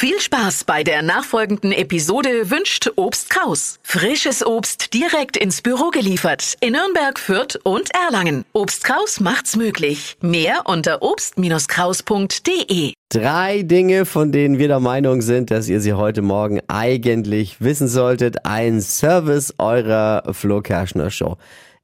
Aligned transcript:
Viel 0.00 0.20
Spaß 0.20 0.62
bei 0.62 0.84
der 0.84 1.02
nachfolgenden 1.02 1.72
Episode 1.72 2.52
wünscht 2.52 2.88
Obst 2.94 3.30
Kraus. 3.30 3.80
Frisches 3.82 4.46
Obst 4.46 4.94
direkt 4.94 5.36
ins 5.36 5.60
Büro 5.60 5.90
geliefert 5.90 6.54
in 6.60 6.74
Nürnberg, 6.74 7.18
Fürth 7.18 7.58
und 7.64 7.90
Erlangen. 7.92 8.44
Obst 8.52 8.84
Kraus 8.84 9.18
macht's 9.18 9.56
möglich. 9.56 10.16
Mehr 10.20 10.60
unter 10.66 11.02
obst-kraus.de. 11.02 12.92
Drei 13.08 13.62
Dinge, 13.62 14.04
von 14.04 14.30
denen 14.30 14.60
wir 14.60 14.68
der 14.68 14.78
Meinung 14.78 15.20
sind, 15.20 15.50
dass 15.50 15.68
ihr 15.68 15.80
sie 15.80 15.94
heute 15.94 16.22
Morgen 16.22 16.60
eigentlich 16.68 17.60
wissen 17.60 17.88
solltet. 17.88 18.46
Ein 18.46 18.80
Service 18.80 19.52
eurer 19.58 20.32
Flo 20.32 20.60
Kerschner 20.60 21.10
Show. 21.10 21.38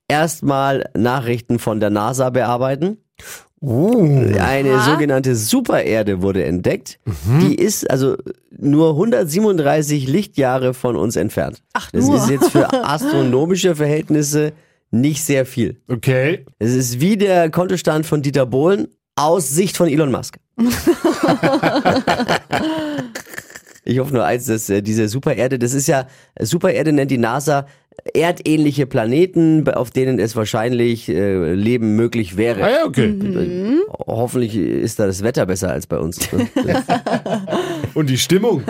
Erstmal 0.07 0.89
Nachrichten 0.95 1.59
von 1.59 1.81
der 1.81 1.91
NASA 1.91 2.31
bearbeiten. 2.31 2.99
Eine 3.67 4.81
sogenannte 4.81 5.37
Supererde 5.37 6.23
wurde 6.23 6.45
entdeckt. 6.45 6.99
Die 7.41 7.55
ist 7.55 7.91
also 7.91 8.17
nur 8.51 8.91
137 8.91 10.07
Lichtjahre 10.09 10.75
von 10.75 10.97
uns 10.97 11.17
entfernt. 11.17 11.63
Ach, 11.73 11.91
das 11.91 12.07
nur. 12.07 12.17
ist 12.17 12.31
jetzt 12.31 12.51
für 12.51 12.73
astronomische 12.73 13.75
Verhältnisse 13.75 14.53
nicht 14.91 15.23
sehr 15.25 15.47
viel. 15.47 15.81
Okay. 15.89 16.45
Es 16.59 16.73
ist 16.73 17.01
wie 17.01 17.17
der 17.17 17.51
Kontostand 17.51 18.07
von 18.07 18.23
Dieter 18.23 18.47
Bohlen 18.47 18.89
aus 19.17 19.51
Sicht 19.51 19.77
von 19.77 19.89
Elon 19.89 20.11
Musk. 20.11 20.39
Ich 23.87 23.99
hoffe 23.99 24.15
nur 24.15 24.25
eins, 24.25 24.47
dass 24.47 24.71
äh, 24.71 24.83
diese 24.83 25.09
Supererde, 25.09 25.59
das 25.59 25.75
ist 25.75 25.87
ja, 25.87 26.07
Supererde 26.41 26.93
nennt 26.93 27.11
die 27.11 27.19
NASA 27.19 27.67
erdähnliche 28.13 28.87
Planeten, 28.87 29.69
auf 29.69 29.91
denen 29.91 30.19
es 30.19 30.37
wahrscheinlich 30.37 31.09
äh, 31.09 31.55
Leben 31.55 31.97
möglich 31.97 32.37
wäre. 32.37 32.63
Ah 32.63 32.71
ja, 32.71 32.85
okay. 32.87 33.09
Mhm. 33.09 33.81
Hoffentlich 34.07 34.57
ist 34.57 34.99
da 34.99 35.07
das 35.07 35.23
Wetter 35.23 35.47
besser 35.47 35.71
als 35.71 35.87
bei 35.87 35.99
uns. 35.99 36.19
Und 37.95 38.11
die 38.11 38.19
Stimmung? 38.19 38.63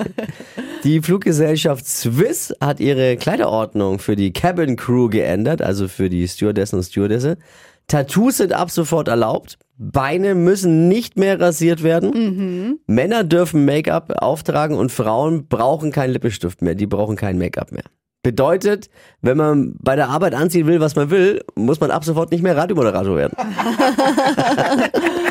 Die 0.84 1.00
Fluggesellschaft 1.00 1.86
Swiss 1.86 2.54
hat 2.60 2.78
ihre 2.78 3.16
Kleiderordnung 3.16 3.98
für 3.98 4.16
die 4.16 4.32
Cabin 4.32 4.76
Crew 4.76 5.08
geändert, 5.08 5.62
also 5.62 5.88
für 5.88 6.10
die 6.10 6.28
Stewardessen 6.28 6.76
und 6.76 6.84
Stewardesse. 6.84 7.38
Tattoos 7.86 8.38
sind 8.38 8.52
ab 8.52 8.70
sofort 8.70 9.08
erlaubt. 9.08 9.58
Beine 9.76 10.34
müssen 10.34 10.88
nicht 10.88 11.18
mehr 11.18 11.40
rasiert 11.40 11.82
werden. 11.82 12.80
Männer 12.86 13.24
dürfen 13.24 13.64
Make-up 13.64 14.12
auftragen 14.18 14.76
und 14.76 14.92
Frauen 14.92 15.48
brauchen 15.48 15.90
keinen 15.90 16.12
Lippenstift 16.12 16.62
mehr. 16.62 16.74
Die 16.74 16.86
brauchen 16.86 17.16
kein 17.16 17.38
Make-up 17.38 17.72
mehr. 17.72 17.84
Bedeutet, 18.24 18.88
wenn 19.20 19.36
man 19.36 19.76
bei 19.80 19.96
der 19.96 20.08
Arbeit 20.08 20.34
anziehen 20.34 20.66
will, 20.66 20.80
was 20.80 20.96
man 20.96 21.10
will, 21.10 21.44
muss 21.54 21.78
man 21.78 21.90
ab 21.90 22.04
sofort 22.04 22.32
nicht 22.32 22.42
mehr 22.42 22.56
Radiomoderator 22.56 23.14
werden. 23.14 23.36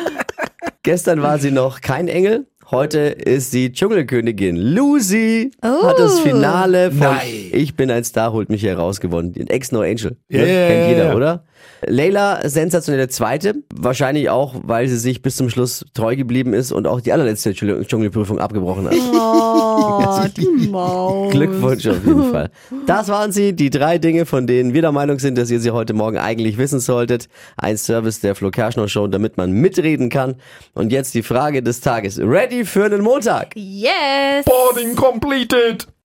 Gestern 0.84 1.22
war 1.22 1.38
sie 1.38 1.50
noch 1.50 1.80
kein 1.80 2.08
Engel. 2.08 2.46
Heute 2.70 2.98
ist 2.98 3.50
sie 3.50 3.72
Dschungelkönigin. 3.72 4.56
Lucy 4.56 5.50
hat 5.62 5.98
das 5.98 6.20
Finale 6.20 6.90
von 6.90 7.00
Nein. 7.00 7.20
Ich 7.52 7.76
bin 7.76 7.90
ein 7.90 8.04
Star, 8.04 8.32
holt 8.32 8.48
mich 8.48 8.62
hier 8.62 8.76
raus 8.78 9.00
gewonnen. 9.00 9.32
Den 9.32 9.48
Ex-No 9.48 9.80
Angel. 9.82 10.16
Ne? 10.28 10.38
Ja, 10.38 10.46
ja, 10.46 10.68
Kennt 10.68 10.80
ja, 10.82 10.88
jeder, 10.88 11.04
ja. 11.06 11.14
oder? 11.14 11.44
Leila, 11.86 12.46
sensationelle 12.48 13.08
Zweite. 13.08 13.54
Wahrscheinlich 13.74 14.30
auch, 14.30 14.54
weil 14.64 14.88
sie 14.88 14.96
sich 14.96 15.20
bis 15.22 15.36
zum 15.36 15.50
Schluss 15.50 15.84
treu 15.92 16.16
geblieben 16.16 16.54
ist 16.54 16.72
und 16.72 16.86
auch 16.86 17.00
die 17.00 17.12
allerletzte 17.12 17.50
Dschungel- 17.50 17.86
Dschungelprüfung 17.86 18.38
abgebrochen 18.38 18.86
hat. 18.86 18.94
Oh, 18.94 20.22
die 20.36 20.68
Maus. 20.68 21.32
Glückwunsch 21.32 21.86
auf 21.86 22.04
jeden 22.06 22.30
Fall. 22.30 22.50
Das 22.86 23.08
waren 23.08 23.32
sie, 23.32 23.52
die 23.54 23.70
drei 23.70 23.98
Dinge, 23.98 24.24
von 24.24 24.46
denen 24.46 24.72
wir 24.72 24.80
der 24.82 24.92
Meinung 24.92 25.18
sind, 25.18 25.36
dass 25.36 25.50
ihr 25.50 25.60
sie 25.60 25.70
heute 25.72 25.92
Morgen 25.94 26.16
eigentlich 26.16 26.56
wissen 26.58 26.80
solltet. 26.80 27.28
Ein 27.56 27.76
Service 27.76 28.20
der 28.20 28.34
Flo 28.34 28.50
Kerschner 28.50 28.88
Show, 28.88 29.06
damit 29.06 29.36
man 29.36 29.52
mitreden 29.52 30.08
kann. 30.08 30.36
Und 30.74 30.90
jetzt 30.92 31.14
die 31.14 31.22
Frage 31.22 31.62
des 31.62 31.80
Tages. 31.80 32.18
Ready 32.54 32.64
für 32.64 32.84
einen 32.84 33.02
Montag? 33.02 33.52
Yes. 33.56 34.44
Boarding 34.44 34.94
completed. 34.94 35.86